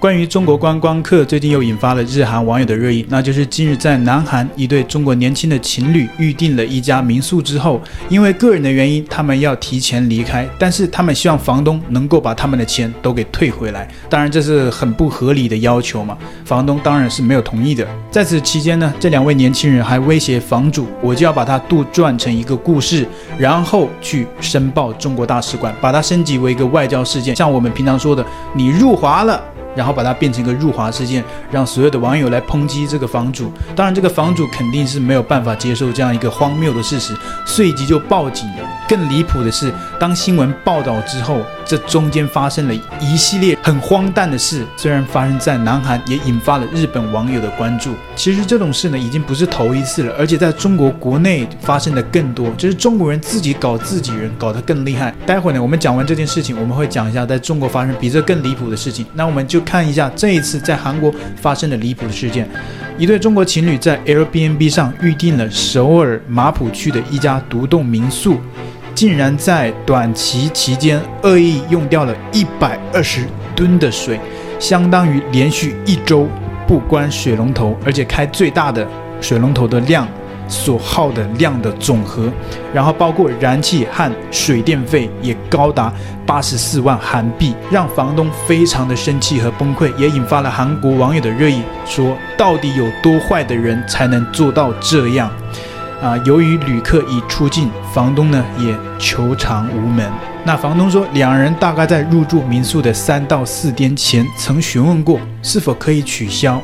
[0.00, 13.86] 关于中国观光客，最近又引发了日韩网友的热议，那就是近日在南韩一对中国年轻的情侣预订了一家民宿之后，因为个人的原因，他们要提前离开，但是他们希望房东能够把他们的钱都给退回来。
[14.08, 17.86] 当然这是很不合理的要求嘛，房东当然是没有同意的。
[18.10, 29.38] 在此期间呢，这两位年轻人还威胁房主，我就要把它杜撰成一个故事，然后去申报中国大使馆，把它升级为一个外交事件，像我们平常说的，你入华了。
[29.80, 33.50] 然后把它变成一个入华事件，让所有的网友来抨击这个房主。
[33.74, 37.16] 当然，这个房主肯定是没有办法接受这样一个荒谬的事实，
[37.46, 38.68] 随即就报警了。
[38.86, 41.38] 更离谱的是，当新闻报道之后，
[41.70, 44.66] 这中间发生了一系列很荒诞的事。
[44.76, 47.92] 虽然发生在南韩，也引发了日本网友的关注。
[48.16, 55.14] 其实这种事呢，已经不是头一次了，而且在中国国内发生的更多，就是中国人自己搞自己人，搞得更厉害。
[55.24, 59.06] 待会呢，我们讲完这件事情，我们会讲一下在中国发生比这更离谱的事情。
[59.14, 59.60] 那我们就。
[59.70, 62.48] 看一下这一次在韩国发生的离谱的事件，
[62.98, 68.40] 一对中国情侣在 Airbnb 上预订了首尔马浦区的一家独栋民宿，
[68.94, 74.20] 竟然在短期期间恶意用掉了一百二十吨的水，
[74.58, 76.26] 相当于连续一周
[76.66, 78.86] 不关水龙头，而且开最大的
[79.20, 80.06] 水龙头的量。
[80.52, 82.28] 所耗的量的总和，
[82.74, 85.92] 然后包括燃气和水电费也高达
[86.26, 95.30] 八十四万韩币，让房东非常的生气和崩溃，也引发了韩国网友的热议，说到底有多坏的人才能做到这样？
[96.00, 100.10] 啊，由于旅客已出境，房东呢也求偿无门。
[100.44, 106.60] 那房东说，两人大概在入住民宿的三到四天前曾询问过是否可以取消。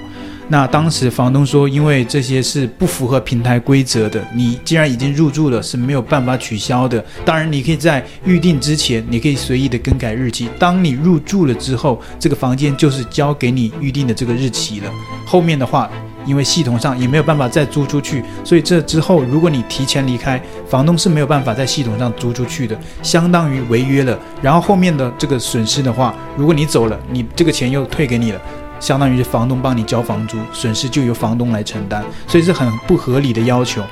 [0.48, 7.04] 那当时房东说，因为这些是不符合平台规则的，你既然已经入住了，是没有办法取消的。
[7.24, 10.48] 当然，你可以在预定之前，你可以随意的更改日期。
[10.58, 14.90] 当你入住了之后，这个房间就是交给你预定的这个日期了。
[15.26, 15.90] 后面的话，
[16.26, 24.18] 因为系统上也没有办法再租出去，所以这之后如果你提前离开，房东是没有办法在系统上租出去的，相当于违约了。
[24.42, 28.40] 然后后面的这个损失的话，如果你走了，你这个钱又退给你了。
[28.78, 33.82] 相当于是房东帮你交房租，损失就由房东来承担，所以是很不合理的要求。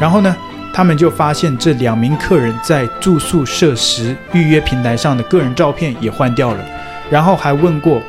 [0.00, 0.34] 然后呢，
[0.72, 6.64] 他们就发现这两名客人在住宿设施预约平台上的个人照片也换掉了，
[7.10, 8.00] 然后还问过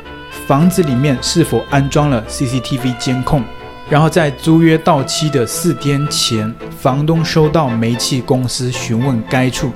[0.46, 3.44] 房子里面是否安装了 CCTV 监控。
[3.88, 9.70] 然后在租约到期的四天前，房东收到煤气公司询问该处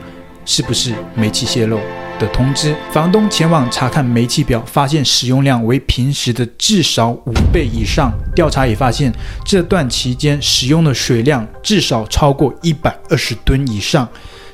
[0.45, 1.79] 是不是煤气泄漏。
[2.19, 8.13] 的通知，房东前往查看煤气表，发现使用量为平时的至少五倍以上。
[8.35, 9.11] 调查也发现，
[9.43, 14.07] 这段期间使用的水量至少超过一百二十吨以上，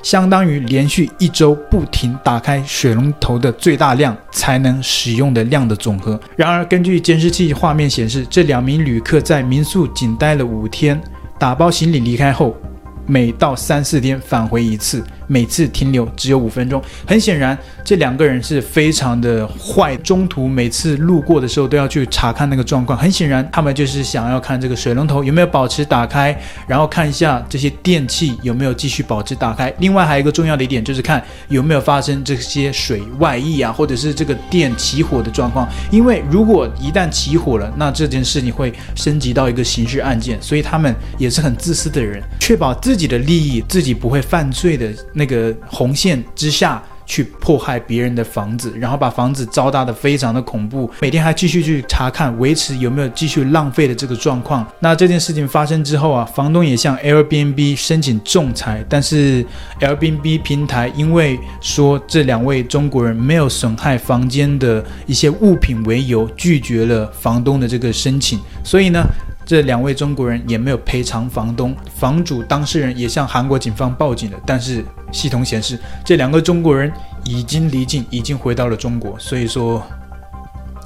[0.06, 6.16] 相当于连续一周不停打开水龙头的最大量才能使用的量的总和。
[6.36, 10.96] 然而，根据监视器画面显示，这两名旅客在民宿仅待了五天，
[11.40, 12.56] 打包行李离开后，
[13.04, 15.02] 每到三四天返回一次。
[15.26, 19.96] 每次停留只有五分钟，很显然这两个人是非常的坏。
[19.98, 29.72] 中途每次路过的时候都要去查看那个状况，很显然他们就是想要看这个水龙头有没有保持打开，然后看一下这些电器有没有继续保持打开。
[29.78, 35.68] 另外还有一个重要的一点就是看有没有发生这些水外溢啊，或者是这个电起火的状况。
[35.90, 44.86] 因为如果一旦起火了，那这件事情会升级到一个刑事案件，所以他们也是很自私的人，确保自己的利益，自己不会犯罪的。
[45.16, 54.66] 那个红线之下去迫害别人的房子，然后把房子糟蹋得非常的恐怖，每天还继续去查看维持有没有继续浪费的这个状况。
[54.80, 59.46] 那这件事情发生之后啊，房东也向 Airbnb 申请仲裁，但是
[59.80, 69.02] Airbnb 平台因为说这两位中国人没有损害房间的一些物品为由，拒绝了房东的这个申请，所以呢。
[69.46, 76.92] 这两位中国人也没有赔偿房东，房主当事人也向韩国警方报警了，但是系统显示这两个中国人
[77.24, 79.80] 已经离境，已经回到了中国，所以说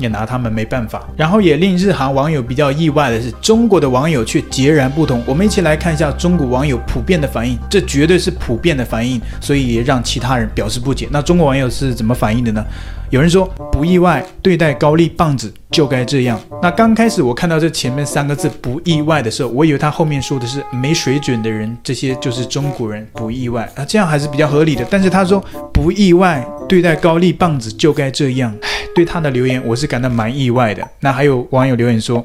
[0.00, 1.06] 也拿他们没办法。
[1.16, 5.22] 然后也令日韩网友比较意外的是，中国的网友却截然不同。
[5.26, 11.06] 我们一起来看一下中国网友普遍的反应，这绝对是普遍的反应，所以也让其他人表示不解。
[11.10, 12.64] 那中国网友是怎么反应的呢？
[13.10, 16.40] 有人说不意外，对待高丽棒子就该这样。
[16.62, 24.86] 那刚开始我看到这前面三个字不意外的时候，我以为他后面说的是没水准的人，这些就是中国人，不意外啊，这样还是比较合理的。
[24.88, 28.54] 但是他说不意外，对待高丽棒子就该这样。
[28.94, 30.88] 对他的留言我是感到蛮意外的。
[31.00, 32.24] 那还有网友留言说，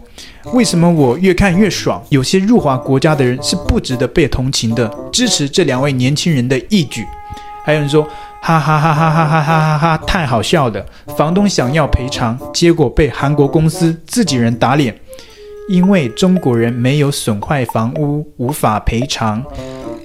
[0.54, 2.00] 为什么我越看越爽？
[2.10, 4.88] 有些入华国家的人是不值得被同情的。
[5.12, 7.04] 支持这两位年轻人的义举。
[7.64, 8.04] 还有人说
[8.40, 10.86] 哈哈哈哈哈哈哈哈哈，太好笑了。
[11.18, 14.96] 房东想要赔偿，结果被韩国公司自己人打脸，
[15.68, 19.44] 因为中国人没有损坏房屋，无法赔偿。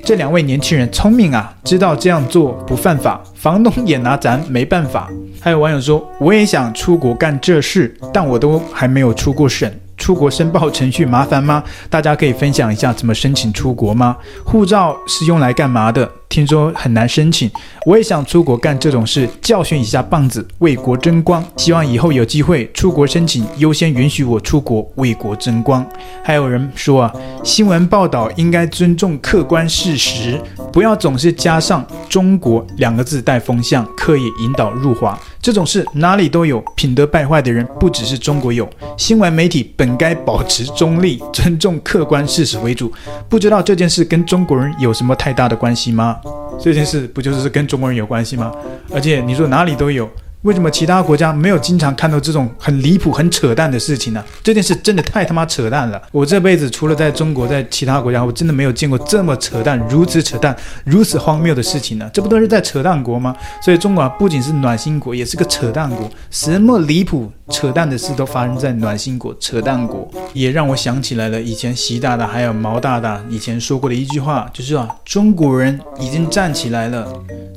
[0.03, 5.09] 这两位年轻人聪明啊，知道这样做不犯法，房东也拿咱没办法。
[5.41, 9.71] 还有网友说，我也想出国干这事，但我都还没有出过省。
[9.97, 11.63] 出国申报程序麻烦吗？
[11.89, 14.17] 大家可以分享一下怎么申请出国吗？
[14.45, 16.11] 护照是用来干嘛的？
[16.31, 17.51] 听说很难申请，
[17.85, 21.45] 我也想出国干这种事，教训一下棒子，为国争光。
[21.57, 25.85] 希望以后有机会出国申请，优先允许我出国为国争光。
[26.23, 27.13] 还有人说啊，
[27.43, 30.41] 新闻报道应该尊重客观事实，
[30.73, 35.19] 不要总是加上“中国”两个字带风向，刻意引导入华。
[35.43, 38.69] 这种事哪里都有，品德败坏的人不只是中国有。
[38.97, 42.93] 新闻媒体本该保持中立，尊重客观事实为主。
[43.29, 46.19] 不知道这件事跟中国人有什么太大的关系吗？
[46.61, 48.53] 这件事不就是跟中国人有关系吗？
[48.93, 50.09] 而且你说哪里都有。
[50.43, 54.25] 为什么其他国家没有经常看到这种很离谱、很扯淡的事情呢？
[54.43, 56.01] 这件事真的太他妈扯淡了！
[56.11, 62.09] 我这辈子除了在中国，在其他国家，我真的没有见过这么扯淡、如此扯淡、如此荒谬的事情呢。
[62.11, 63.37] 这不都是在扯淡国吗？
[63.63, 66.11] 所以中国，不仅是暖心国，也是个扯淡国。
[66.31, 77.07] 什么离谱、扯淡的事都发生在暖心国、扯淡国，也让我想起来了以前习大大还有毛大大以前说过的一句话，就是啊，中国人已经站起来了，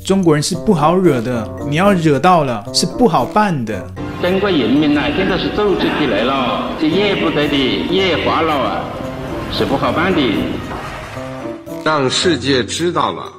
[0.03, 2.61] 中国人是不好惹的，你要惹到了。
[2.73, 3.87] 是不好办的。
[4.21, 7.55] 中国人民啊，现在是组织起来了，这也不得的，
[7.89, 8.83] 也化了啊，
[9.51, 10.21] 是不好办的。
[11.85, 13.31] 让世界知道了，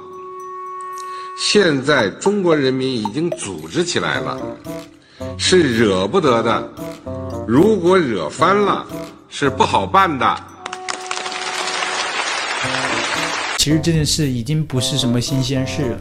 [1.38, 4.38] 现在中国人民已经组织起来了，
[5.36, 6.70] 是惹不得的。
[7.46, 8.86] 如果惹翻了，
[9.28, 10.36] 是不好办的。
[13.56, 15.98] 其实这件事已经不是什么新鲜事了。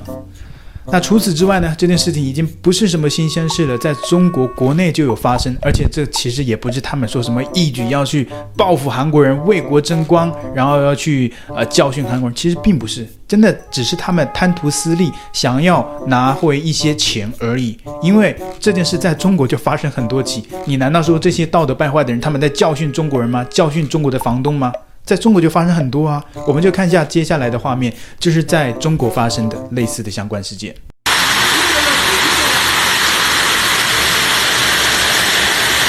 [0.92, 1.74] 那除此之外呢？
[1.78, 8.28] 这件事情已经不是什么新鲜事了，在中国国内就有发生，而且这其实也不是他们说什么一举要去
[8.58, 17.78] 报复韩国人、为国争光，然后要去呃教训韩国人，其实并不是，真的只是他们贪图私利，想要拿回一些钱而已。
[18.02, 23.44] 因为这件事在中国就发生很多起，你难道说这些道德败坏的人他们在教训中国人吗？
[23.50, 24.72] 教训中国的房东吗？
[25.06, 30.74] 在中国就发生很多啊，我们就看一下接下来的画面，就是在中国发生的类似的相关事件。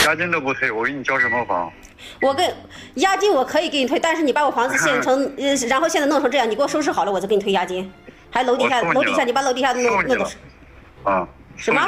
[0.05, 1.72] 押金都不退，我给你交什么房？
[2.20, 2.52] 我跟
[2.94, 7.88] 押金我可以给你退，但是你把我房子现成， 呃，然后现在弄成这样，你给我收拾好了，我再给你退押金。
[8.31, 10.28] 还楼底下，楼底下你把楼底下弄弄个。
[11.05, 11.26] 啊，
[11.56, 11.81] 什么？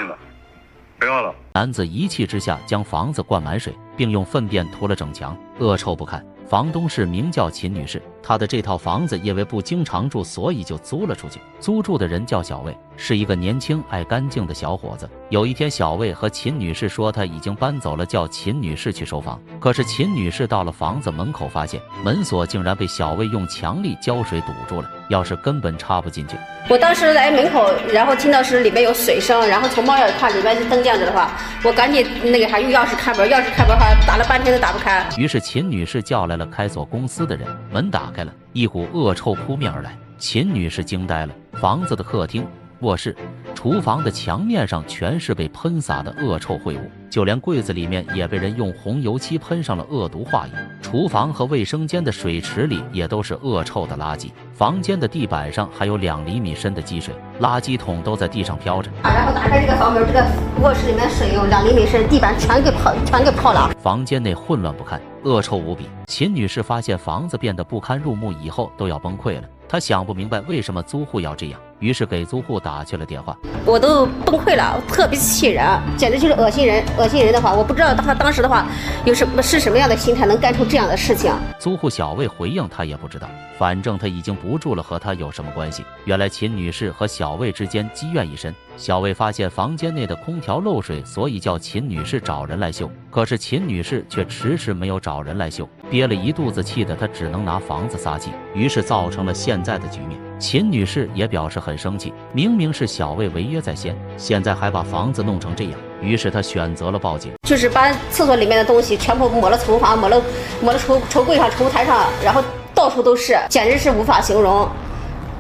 [1.01, 1.35] 不要了。
[1.55, 6.25] 男子一气之下将房子灌满水，并用粪便涂了整墙，恶臭不堪。
[6.47, 11.41] 房东是名叫秦女士，她的这套房子因为不经常住，所以就租了出去。
[11.61, 15.09] 租住的人叫小魏，是一个年轻爱干净的小伙子。
[15.29, 19.41] 有一天，小魏和秦女士说他已经搬走了，叫秦女士去收房。
[19.61, 26.37] 可是秦女士到了房子门口，发现门锁竟然被小魏用强力胶水堵住了，钥匙根本插不进去。
[26.69, 31.31] 我当时来门口，然后听到是里面有水声，然后从猫眼看里面是灯亮着的话，
[31.63, 35.07] 我赶紧那个还用钥匙开门，钥匙开门还打了半天都打不开。
[35.17, 39.95] 于是秦女士叫来了开锁公司的人，门打开开了，一股恶臭扑面而来。
[40.17, 42.47] 秦女士惊呆了，房子的客厅、
[42.81, 43.17] 卧室、
[43.55, 50.53] 厨房的墙面上全是被喷洒的恶臭秽物，就连柜子里面也被人用红油漆喷上了恶毒画影。
[50.83, 58.91] 厨房和卫生间的水池里也都是恶臭的垃圾，房间的地板上还有两厘米深的积水，垃圾桶都在地上飘着。
[59.03, 60.25] 啊，然后打开这个房门，这个
[60.63, 63.71] 卧室里面水有两厘米深，地板全给泡，全给泡了。
[63.83, 65.89] 房间内混乱不堪，恶臭无比。
[66.07, 69.49] 秦女士发现房子变得不堪入目以后，都要崩溃了。
[69.69, 71.59] 她想不明白为什么租户要这样。
[71.79, 75.65] 于是给租户打去了电话，我都崩溃了，特别气人，
[75.97, 78.67] 简直就是恶心人，恶心人的话，我不知道他当时的话
[79.05, 81.33] 有什么是什么样的心态，能干出这样的事情。
[81.59, 83.29] 租户小魏回应他也不知道，
[83.59, 85.85] 反正他已经不住了，和他有什么关系？
[86.05, 88.55] 原来秦女士和小魏之间积怨已深。
[88.77, 92.91] 小魏发现房间内的空调漏水，所以叫秦女士找人来修。
[93.11, 100.21] 可是秦女士却迟迟没有找人来修，憋了一肚子气的她只能拿房子撒气，于是造成了现在的局面。
[100.39, 110.23] 秦女士也表示很生气，明明是小魏违约在先，现在还把房子弄成这样，于是她选择了报警，就是把厕所里面的东西全部抹了厨房，抹了
[110.61, 114.69] 抹了橱橱柜上、橱台上，然后到处都是，简直是无法形容。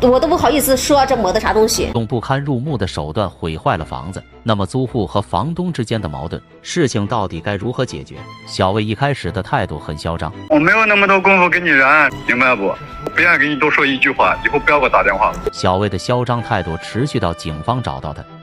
[0.02, 1.90] 我都不好意思说这抹的啥东西。
[1.94, 8.16] 用不堪入目的手段毁坏了房子，那么租户和房东之间的矛盾，事情到底该如何解决？
[8.46, 12.66] 小魏一开始的态度很嚣张，我没有那么多功夫跟你燃，明白不？
[12.66, 15.32] 我不愿意给你多说一句话，以后不要给我打电话。
[15.52, 18.22] 小魏的嚣张态度持续到警方找到他，